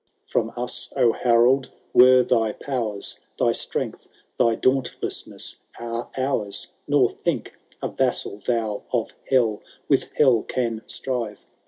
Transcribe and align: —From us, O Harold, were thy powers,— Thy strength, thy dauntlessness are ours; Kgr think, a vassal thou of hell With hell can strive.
—From 0.33 0.51
us, 0.57 0.91
O 0.95 1.11
Harold, 1.13 1.69
were 1.93 2.23
thy 2.23 2.53
powers,— 2.53 3.19
Thy 3.37 3.51
strength, 3.51 4.07
thy 4.39 4.55
dauntlessness 4.55 5.57
are 5.79 6.09
ours; 6.17 6.69
Kgr 6.89 7.13
think, 7.19 7.53
a 7.83 7.87
vassal 7.87 8.37
thou 8.47 8.81
of 8.91 9.13
hell 9.29 9.61
With 9.87 10.05
hell 10.15 10.41
can 10.41 10.81
strive. 10.87 11.45